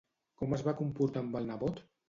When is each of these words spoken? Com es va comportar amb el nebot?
Com 0.41 0.55
es 0.57 0.63
va 0.69 0.73
comportar 0.81 1.25
amb 1.27 1.39
el 1.43 1.51
nebot? 1.53 1.87